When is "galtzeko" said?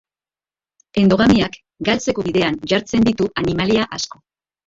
1.89-2.25